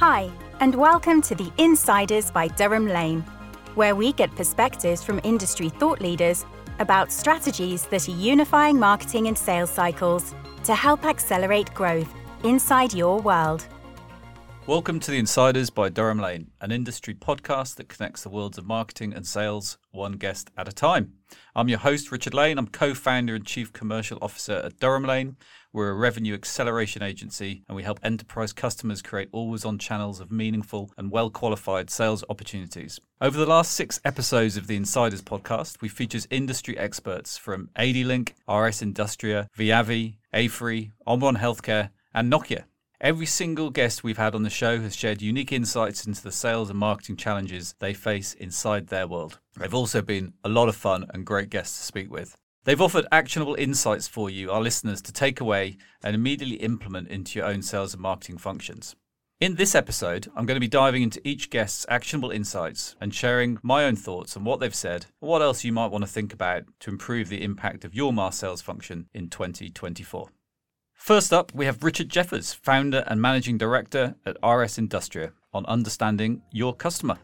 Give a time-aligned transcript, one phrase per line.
[0.00, 0.30] Hi,
[0.60, 3.22] and welcome to the Insiders by Durham Lane,
[3.74, 6.46] where we get perspectives from industry thought leaders
[6.78, 12.14] about strategies that are unifying marketing and sales cycles to help accelerate growth
[12.44, 13.66] inside your world.
[14.68, 18.66] Welcome to the Insiders by Durham Lane, an industry podcast that connects the worlds of
[18.66, 21.14] marketing and sales one guest at a time.
[21.56, 22.58] I'm your host, Richard Lane.
[22.58, 25.36] I'm co founder and chief commercial officer at Durham Lane.
[25.72, 30.30] We're a revenue acceleration agency and we help enterprise customers create always on channels of
[30.30, 33.00] meaningful and well qualified sales opportunities.
[33.22, 38.34] Over the last six episodes of the Insiders podcast, we featured industry experts from ADLINK,
[38.46, 42.64] RS Industria, Viavi, AFRY, Omron Healthcare, and Nokia.
[43.00, 46.68] Every single guest we've had on the show has shared unique insights into the sales
[46.68, 49.38] and marketing challenges they face inside their world.
[49.56, 52.36] They've also been a lot of fun and great guests to speak with.
[52.64, 57.38] They've offered actionable insights for you, our listeners, to take away and immediately implement into
[57.38, 58.96] your own sales and marketing functions.
[59.38, 63.58] In this episode, I'm going to be diving into each guest's actionable insights and sharing
[63.62, 66.32] my own thoughts on what they've said and what else you might want to think
[66.32, 70.30] about to improve the impact of your marsales function in 2024.
[70.98, 76.42] First up, we have Richard Jeffers, founder and managing director at RS Industria, on understanding
[76.50, 77.16] your customer.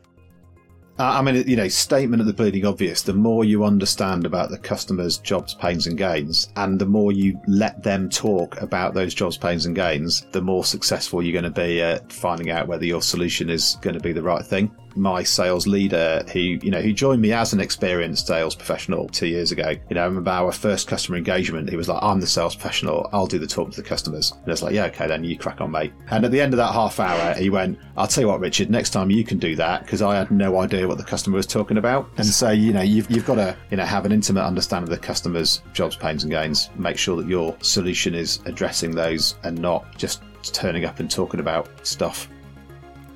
[0.96, 3.02] I mean, you know, statement of the bleeding obvious.
[3.02, 7.38] The more you understand about the customer's jobs, pains, and gains, and the more you
[7.48, 11.60] let them talk about those jobs, pains, and gains, the more successful you're going to
[11.60, 15.22] be at finding out whether your solution is going to be the right thing my
[15.22, 19.52] sales leader who you know who joined me as an experienced sales professional two years
[19.52, 19.70] ago.
[19.88, 23.08] You know I remember our first customer engagement he was like i'm the sales professional.
[23.12, 24.32] I'll do the talk to the customers.
[24.32, 25.92] And i was like yeah okay then you crack on mate.
[26.10, 28.70] And at the end of that half hour he went i'll tell you what richard
[28.70, 31.46] next time you can do that because i had no idea what the customer was
[31.46, 32.08] talking about.
[32.16, 34.98] And so you know you've, you've got to you know have an intimate understanding of
[34.98, 36.70] the customer's jobs pains and gains.
[36.76, 40.22] Make sure that your solution is addressing those and not just
[40.52, 42.28] turning up and talking about stuff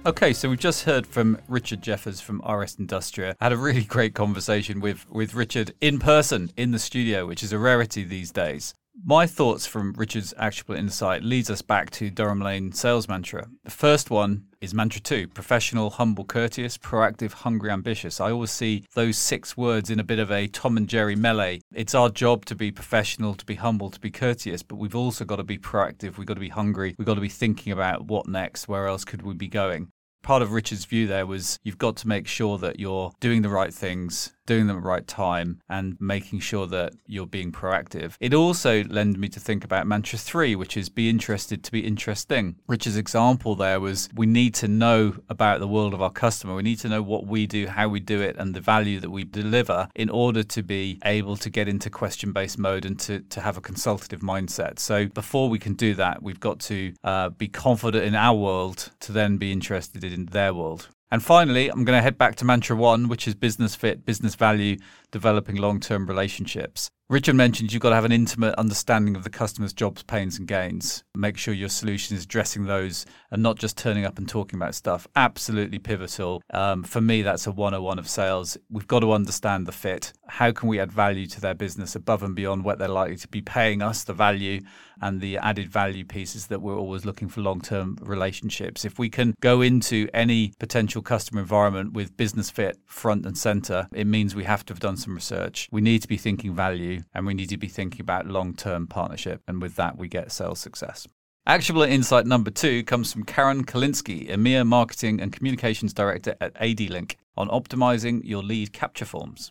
[0.07, 3.35] Okay, so we've just heard from Richard Jeffers from RS Industria.
[3.41, 7.43] I had a really great conversation with, with Richard in person in the studio, which
[7.43, 8.75] is a rarity these days.
[9.05, 13.49] My thoughts from Richard's actionable insight leads us back to Durham Lane sales mantra.
[13.65, 18.21] The first one is mantra two professional, humble, courteous, proactive, hungry, ambitious.
[18.21, 21.61] I always see those six words in a bit of a Tom and Jerry melee.
[21.73, 25.25] It's our job to be professional, to be humble, to be courteous, but we've also
[25.25, 26.19] got to be proactive.
[26.19, 26.97] We've got to be hungry.
[26.99, 29.91] We've got to be thinking about what next, where else could we be going.
[30.23, 33.49] Part of Richard's view there was you've got to make sure that you're doing the
[33.49, 38.15] right things doing them at the right time and making sure that you're being proactive.
[38.19, 41.87] It also led me to think about mantra three, which is be interested to be
[41.87, 42.57] interesting.
[42.67, 46.55] Richard's example there was we need to know about the world of our customer.
[46.55, 49.11] We need to know what we do, how we do it, and the value that
[49.11, 53.21] we deliver in order to be able to get into question based mode and to,
[53.21, 54.79] to have a consultative mindset.
[54.79, 58.91] So before we can do that, we've got to uh, be confident in our world
[59.01, 60.89] to then be interested in their world.
[61.11, 64.35] And finally, I'm going to head back to mantra one, which is business fit, business
[64.35, 64.77] value,
[65.11, 66.91] developing long term relationships.
[67.11, 70.47] Richard mentioned you've got to have an intimate understanding of the customer's jobs, pains, and
[70.47, 71.05] gains.
[71.15, 74.75] Make sure your solution is addressing those and not just turning up and talking about
[74.75, 75.09] stuff.
[75.17, 76.43] Absolutely pivotal.
[76.51, 78.59] Um, for me, that's a 101 of sales.
[78.69, 80.13] We've got to understand the fit.
[80.27, 83.29] How can we add value to their business above and beyond what they're likely to
[83.29, 84.61] be paying us the value
[85.01, 88.85] and the added value pieces that we're always looking for long term relationships?
[88.85, 93.89] If we can go into any potential customer environment with business fit front and center,
[93.95, 95.69] it means we have to have done some research.
[95.71, 98.87] We need to be thinking value and we need to be thinking about long term
[98.87, 99.43] partnership.
[99.49, 101.07] And with that, we get sales success.
[101.47, 107.17] Actionable insight number two comes from Karen Kalinsky, EMEA Marketing and Communications Director at ADLINK,
[107.39, 109.51] on optimizing your lead capture forms.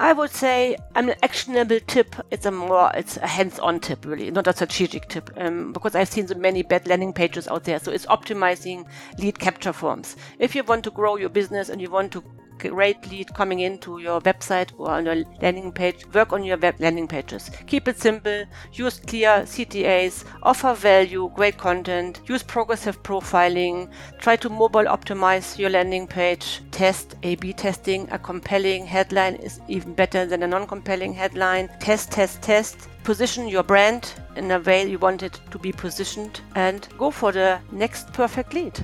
[0.00, 2.14] I would say an actionable tip.
[2.30, 6.08] It's a more, it's a hands-on tip, really, not a strategic tip, um, because I've
[6.08, 7.78] seen so many bad landing pages out there.
[7.78, 8.86] So it's optimizing
[9.18, 10.16] lead capture forms.
[10.38, 12.24] If you want to grow your business and you want to
[12.68, 16.74] great lead coming into your website or on your landing page, work on your web
[16.78, 17.50] landing pages.
[17.66, 24.48] Keep it simple, use clear CTAs, offer value, great content, use progressive profiling, try to
[24.48, 28.08] mobile optimize your landing page, test A-B testing.
[28.10, 31.68] A compelling headline is even better than a non-compelling headline.
[31.80, 32.88] Test, test, test.
[33.04, 37.32] Position your brand in a way you want it to be positioned and go for
[37.32, 38.78] the next perfect lead.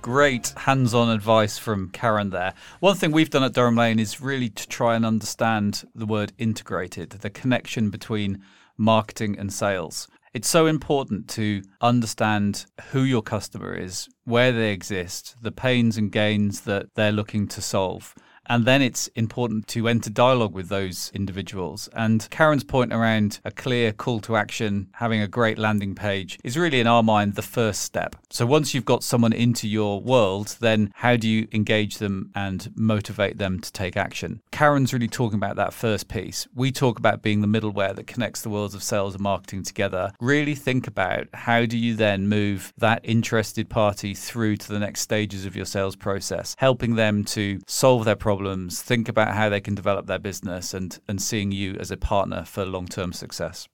[0.00, 2.54] Great hands on advice from Karen there.
[2.80, 6.32] One thing we've done at Durham Lane is really to try and understand the word
[6.38, 8.42] integrated, the connection between
[8.76, 10.08] marketing and sales.
[10.32, 16.12] It's so important to understand who your customer is, where they exist, the pains and
[16.12, 18.14] gains that they're looking to solve,
[18.48, 21.88] And then it's important to enter dialogue with those individuals.
[21.92, 26.56] And Karen's point around a clear call to action, having a great landing page, is
[26.56, 28.16] really, in our mind, the first step.
[28.30, 32.72] So once you've got someone into your world, then how do you engage them and
[32.74, 34.40] motivate them to take action?
[34.50, 36.48] Karen's really talking about that first piece.
[36.54, 40.12] We talk about being the middleware that connects the worlds of sales and marketing together.
[40.20, 45.02] Really think about how do you then move that interested party through to the next
[45.02, 48.37] stages of your sales process, helping them to solve their problems,
[48.80, 52.44] think about how they can develop their business, and, and seeing you as a partner
[52.44, 53.68] for long term success.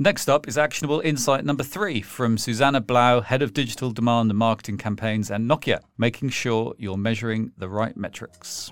[0.00, 4.38] Next up is actionable insight number three from Susanna Blau, Head of Digital Demand and
[4.38, 8.70] Marketing Campaigns at Nokia, making sure you're measuring the right metrics.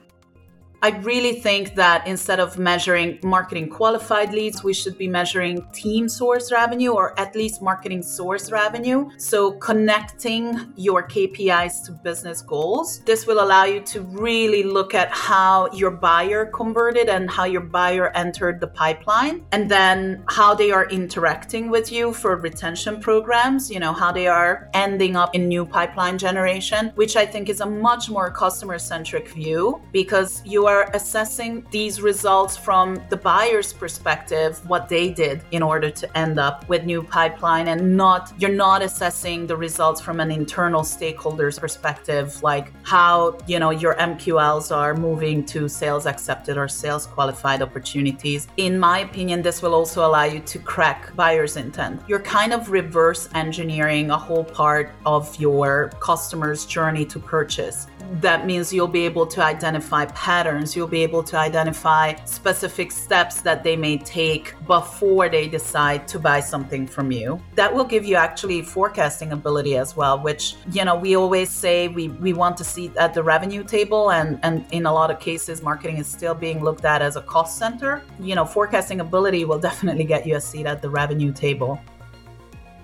[0.83, 6.09] I really think that instead of measuring marketing qualified leads, we should be measuring team
[6.09, 9.09] source revenue or at least marketing source revenue.
[9.17, 13.01] So connecting your KPIs to business goals.
[13.01, 17.63] This will allow you to really look at how your buyer converted and how your
[17.63, 23.71] buyer entered the pipeline and then how they are interacting with you for retention programs,
[23.71, 27.61] you know, how they are ending up in new pipeline generation, which I think is
[27.61, 33.73] a much more customer centric view because you are assessing these results from the buyer's
[33.73, 38.51] perspective, what they did in order to end up with new pipeline and not you're
[38.51, 44.75] not assessing the results from an internal stakeholder's perspective, like how, you know, your MQLs
[44.75, 48.49] are moving to sales accepted or sales qualified opportunities.
[48.57, 52.03] In my opinion, this will also allow you to crack buyer's intent.
[52.09, 57.87] You're kind of reverse engineering a whole part of your customer's journey to purchase
[58.21, 60.75] that means you'll be able to identify patterns.
[60.77, 66.19] You'll be able to identify specific steps that they may take before they decide to
[66.19, 67.41] buy something from you.
[67.55, 71.89] That will give you actually forecasting ability as well, which, you know, we always say
[71.89, 74.11] we, we want to see at the revenue table.
[74.11, 77.23] And, and in a lot of cases, marketing is still being looked at as a
[77.23, 78.03] cost center.
[78.21, 81.81] You know, forecasting ability will definitely get you a seat at the revenue table.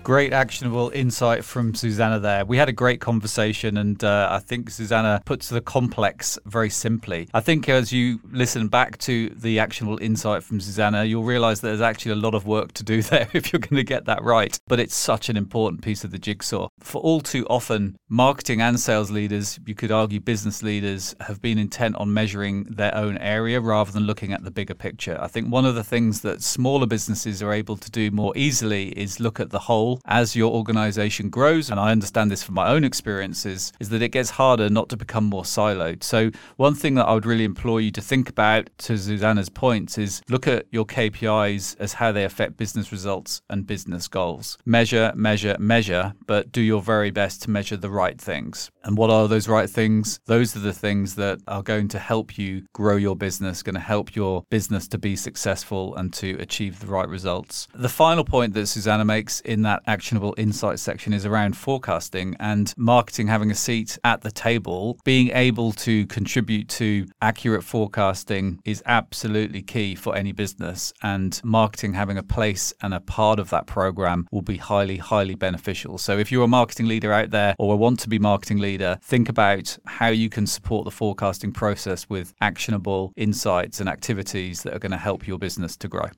[0.03, 2.43] Great actionable insight from Susanna there.
[2.43, 7.29] We had a great conversation, and uh, I think Susanna puts the complex very simply.
[7.33, 11.69] I think as you listen back to the actionable insight from Susanna, you'll realize that
[11.69, 14.21] there's actually a lot of work to do there if you're going to get that
[14.21, 14.59] right.
[14.67, 16.67] But it's such an important piece of the jigsaw.
[16.81, 21.57] For all too often, marketing and sales leaders, you could argue business leaders, have been
[21.57, 25.17] intent on measuring their own area rather than looking at the bigger picture.
[25.21, 28.89] I think one of the things that smaller businesses are able to do more easily
[28.99, 32.69] is look at the whole as your organization grows, and I understand this from my
[32.69, 36.03] own experiences, is that it gets harder not to become more siloed.
[36.03, 39.97] So, one thing that I would really implore you to think about, to Susanna's points,
[39.97, 44.57] is look at your KPIs as how they affect business results and business goals.
[44.65, 48.71] Measure, measure, measure, but do your very best to measure the right things.
[48.83, 50.19] And what are those right things?
[50.25, 53.81] Those are the things that are going to help you grow your business, going to
[53.81, 57.67] help your business to be successful and to achieve the right results.
[57.73, 62.73] The final point that Susanna makes in that actionable insights section is around forecasting and
[62.77, 64.99] marketing having a seat at the table.
[65.03, 71.93] Being able to contribute to accurate forecasting is absolutely key for any business, and marketing
[71.93, 75.97] having a place and a part of that program will be highly, highly beneficial.
[75.97, 78.97] So if you're a marketing leader out there or want to be marketing leader, leader,
[79.03, 84.73] think about how you can support the forecasting process with actionable insights and activities that
[84.73, 86.09] are going to help your business to grow.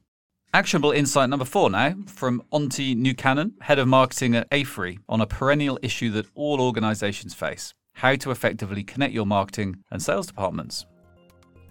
[0.56, 5.28] Actionable insight number four now from Antti Nukanen, head of marketing at AFRY, on a
[5.28, 10.86] perennial issue that all organizations face how to effectively connect your marketing and sales departments.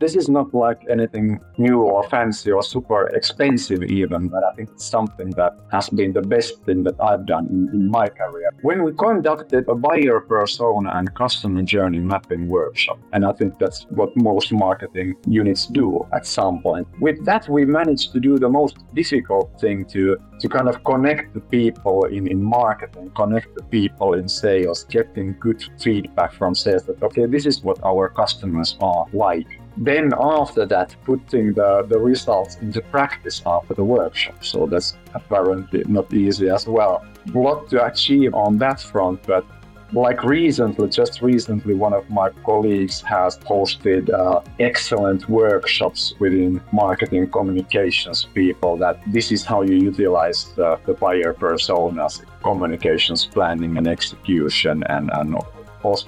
[0.04, 4.68] This is not like anything new or fancy or super expensive even, but I think
[4.75, 8.50] it's something that has been the best thing that I've done in, in my career.
[8.61, 13.87] When we conducted a buyer persona and customer journey mapping workshop, and I think that's
[13.99, 16.87] what most marketing units do at some point.
[17.00, 21.32] With that, we managed to do the most difficult thing to to kind of connect
[21.32, 26.82] the people in, in marketing, connect the people in sales, getting good feedback from sales
[26.84, 29.46] that, okay, this is what our customers are like
[29.76, 34.45] then after that putting the, the results into practice after the workshop.
[34.45, 37.04] So that's apparently not easy as well.
[37.35, 39.45] A lot to achieve on that front but
[39.93, 47.31] like recently just recently one of my colleagues has posted uh, excellent workshops within marketing
[47.31, 53.87] communications people that this is how you utilize the, the buyer personas communications planning and
[53.87, 55.37] execution and, and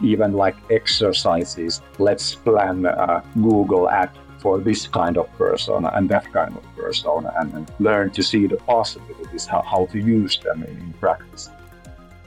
[0.03, 1.81] even like exercises.
[1.99, 7.27] Let's plan a Google ad for this kind of person and that kind of person
[7.39, 11.51] and, and learn to see the possibilities, how, how to use them in practice.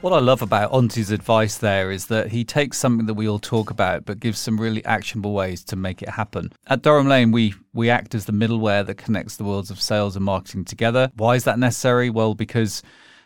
[0.00, 3.38] What I love about Antti's advice there is that he takes something that we all
[3.38, 6.52] talk about, but gives some really actionable ways to make it happen.
[6.68, 10.16] At Durham Lane, we we act as the middleware that connects the worlds of sales
[10.16, 11.10] and marketing together.
[11.16, 12.08] Why is that necessary?
[12.08, 12.82] Well, because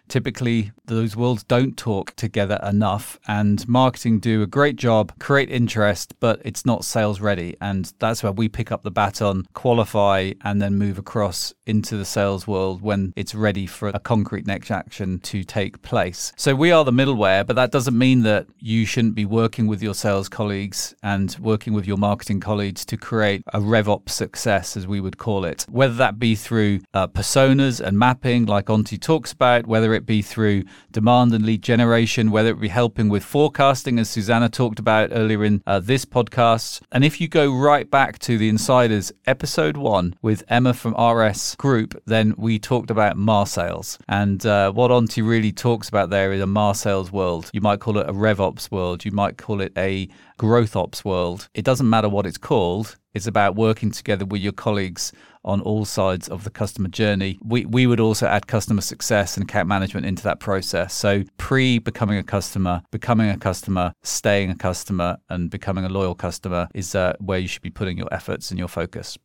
[0.08, 6.14] typically those worlds don't talk together enough and marketing do a great job create interest
[6.20, 10.61] but it's not sales ready and that's where we pick up the baton qualify and
[10.61, 15.18] then move across into the sales world when it's ready for a concrete next action
[15.20, 16.32] to take place.
[16.37, 19.82] So we are the middleware but that doesn't mean that you shouldn't be working with
[19.82, 24.87] your sales colleagues and working with your marketing colleagues to create a RevOps success as
[24.87, 25.66] we would call it.
[25.70, 30.22] Whether that be through uh, personas and mapping like Antti talks about whether it be
[30.22, 35.10] through demand and lead generation, whether it be helping with forecasting, as Susanna talked about
[35.12, 36.82] earlier in uh, this podcast.
[36.92, 41.54] And if you go right back to the Insiders episode one with Emma from RS
[41.56, 43.98] Group, then we talked about MAR sales.
[44.08, 47.50] And uh, what Antti really talks about there is a MAR sales world.
[47.52, 50.08] You might call it a RevOps world, you might call it a
[50.38, 51.48] growth ops world.
[51.54, 55.12] It doesn't matter what it's called, it's about working together with your colleagues
[55.44, 57.38] on all sides of the customer journey.
[57.44, 60.94] We, we would also add customer success and account management into that process.
[60.94, 66.14] So, pre becoming a customer, becoming a customer, staying a customer, and becoming a loyal
[66.14, 69.18] customer is uh, where you should be putting your efforts and your focus.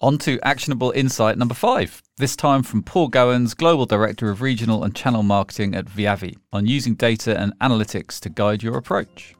[0.00, 4.84] On to actionable insight number five, this time from Paul Goins, Global Director of Regional
[4.84, 9.34] and Channel Marketing at Viavi, on using data and analytics to guide your approach.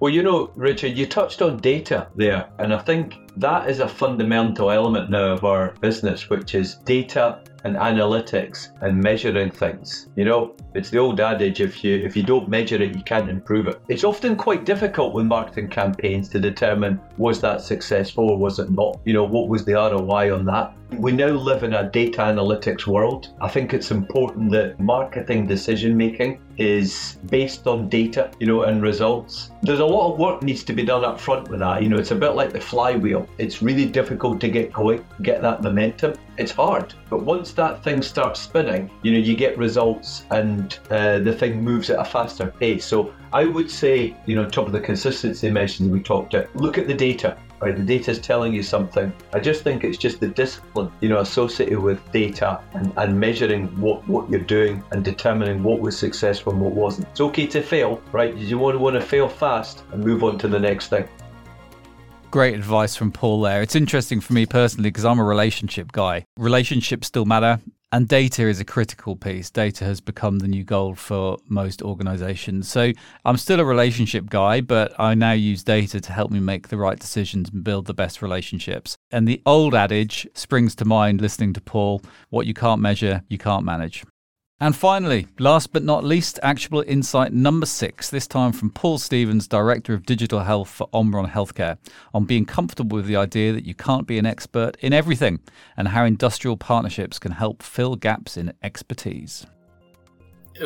[0.00, 3.88] Well, you know, Richard, you touched on data there, and I think that is a
[3.88, 10.08] fundamental element now of our business, which is data and analytics and measuring things.
[10.14, 13.28] You know, it's the old adage if you if you don't measure it, you can't
[13.28, 13.80] improve it.
[13.88, 18.70] It's often quite difficult with marketing campaigns to determine was that successful or was it
[18.70, 19.00] not?
[19.04, 20.74] You know, what was the ROI on that?
[20.92, 23.28] We now live in a data analytics world.
[23.40, 28.82] I think it's important that marketing decision making is based on data, you know, and
[28.82, 29.50] results.
[29.62, 31.82] There's a lot of work needs to be done up front with that.
[31.82, 33.28] You know, it's a bit like the flywheel.
[33.36, 36.14] It's really difficult to get going, get that momentum.
[36.38, 41.18] It's hard, but once that thing starts spinning, you know, you get results and uh,
[41.18, 42.84] the thing moves at a faster pace.
[42.84, 46.78] So I would say, you know, top of the consistency mentioned we talked about, look
[46.78, 47.76] at the data right?
[47.76, 49.12] The data is telling you something.
[49.32, 53.68] I just think it's just the discipline, you know, associated with data and, and measuring
[53.80, 57.08] what, what you're doing and determining what was successful and what wasn't.
[57.08, 58.34] It's okay to fail, right?
[58.34, 61.08] You want to want to fail fast and move on to the next thing.
[62.30, 63.62] Great advice from Paul there.
[63.62, 66.26] It's interesting for me personally because I'm a relationship guy.
[66.36, 67.58] Relationships still matter.
[67.90, 69.50] And data is a critical piece.
[69.50, 72.68] Data has become the new gold for most organizations.
[72.68, 72.92] So
[73.24, 76.76] I'm still a relationship guy, but I now use data to help me make the
[76.76, 78.98] right decisions and build the best relationships.
[79.10, 83.38] And the old adage springs to mind listening to Paul what you can't measure, you
[83.38, 84.04] can't manage.
[84.60, 89.46] And finally, last but not least, actionable insight number six, this time from Paul Stevens,
[89.46, 91.78] Director of Digital Health for Omron Healthcare,
[92.12, 95.38] on being comfortable with the idea that you can't be an expert in everything
[95.76, 99.46] and how industrial partnerships can help fill gaps in expertise.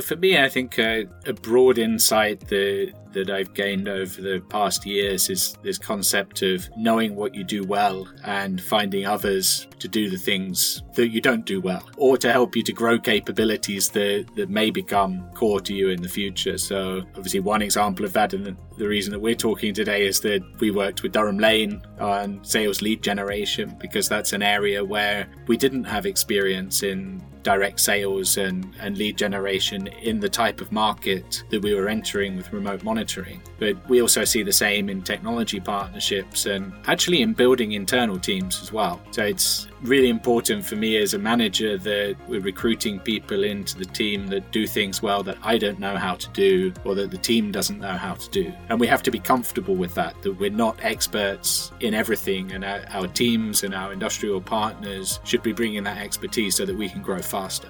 [0.02, 4.86] For me, I think uh, a broad insight that that I've gained over the past
[4.86, 10.10] years is this concept of knowing what you do well and finding others to do
[10.10, 14.26] the things that you don't do well, or to help you to grow capabilities that
[14.36, 16.58] that may become core to you in the future.
[16.58, 20.42] So, obviously, one example of that, and the, reason that we're talking today is that
[20.58, 25.56] we worked with Durham Lane on sales lead generation because that's an area where we
[25.56, 31.44] didn't have experience in direct sales and, and lead generation in the type of market
[31.50, 33.01] that we were entering with remote monitoring.
[33.58, 38.60] But we also see the same in technology partnerships and actually in building internal teams
[38.62, 39.00] as well.
[39.10, 43.84] So it's really important for me as a manager that we're recruiting people into the
[43.84, 47.18] team that do things well that I don't know how to do or that the
[47.18, 48.52] team doesn't know how to do.
[48.68, 52.64] And we have to be comfortable with that, that we're not experts in everything and
[52.64, 56.88] our, our teams and our industrial partners should be bringing that expertise so that we
[56.88, 57.68] can grow faster.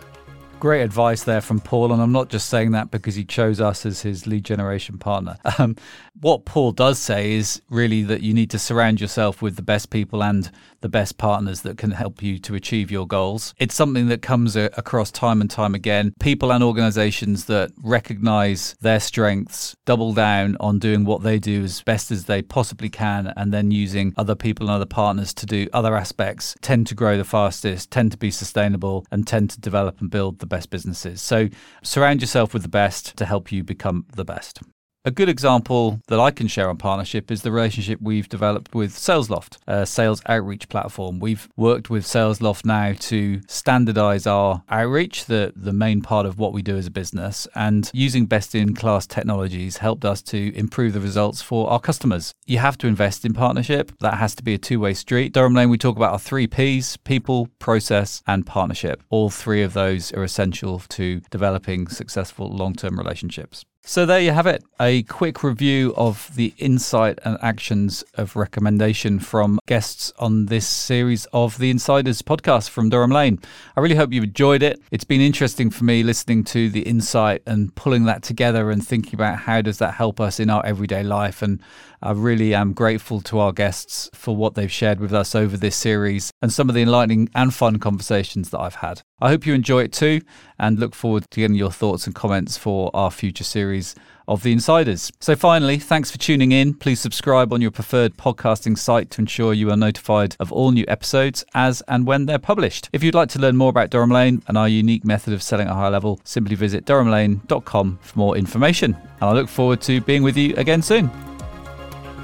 [0.63, 3.85] Great advice there from Paul, and I'm not just saying that because he chose us
[3.85, 5.37] as his lead generation partner.
[5.59, 5.75] Um,
[6.23, 9.91] what Paul does say is really that you need to surround yourself with the best
[9.91, 10.49] people and
[10.81, 13.55] the best partners that can help you to achieve your goals.
[13.59, 16.15] It's something that comes a- across time and time again.
[16.21, 21.83] People and organizations that recognize their strengths, double down on doing what they do as
[21.83, 25.67] best as they possibly can, and then using other people and other partners to do
[25.73, 30.01] other aspects tend to grow the fastest, tend to be sustainable, and tend to develop
[30.01, 31.21] and build the best businesses.
[31.21, 31.49] So
[31.83, 34.61] surround yourself with the best to help you become the best.
[35.05, 38.95] A good example that I can share on partnership is the relationship we've developed with
[38.95, 41.19] SalesLoft, a sales outreach platform.
[41.19, 46.53] We've worked with SalesLoft now to standardize our outreach, the, the main part of what
[46.53, 50.93] we do as a business, and using best in class technologies helped us to improve
[50.93, 52.33] the results for our customers.
[52.47, 53.91] You have to invest in partnership.
[53.99, 55.33] That has to be a two way street.
[55.33, 59.03] Durham Lane, we talk about our three P's people, process, and partnership.
[59.11, 63.65] All three of those are essential to developing successful long term relationships.
[63.85, 69.19] So there you have it, a quick review of the insight and actions of recommendation
[69.19, 73.41] from guests on this series of the Insiders podcast from Durham Lane.
[73.77, 74.81] I really hope you've enjoyed it.
[74.93, 79.15] It's been interesting for me listening to the insight and pulling that together and thinking
[79.15, 81.61] about how does that help us in our everyday life and
[82.01, 85.77] I really am grateful to our guests for what they've shared with us over this
[85.77, 89.03] series and some of the enlightening and fun conversations that I've had.
[89.23, 90.21] I hope you enjoy it too
[90.59, 93.95] and look forward to getting your thoughts and comments for our future series
[94.27, 95.13] of The Insiders.
[95.21, 96.75] So, finally, thanks for tuning in.
[96.75, 100.85] Please subscribe on your preferred podcasting site to ensure you are notified of all new
[100.89, 102.91] episodes as and when they're published.
[102.93, 105.69] If you'd like to learn more about Durham Lane and our unique method of selling
[105.69, 108.95] at a high level, simply visit durhamlane.com for more information.
[109.21, 111.09] And I look forward to being with you again soon.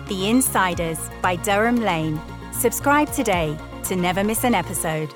[0.09, 2.21] The Insiders by Durham Lane.
[2.50, 5.14] Subscribe today to never miss an episode.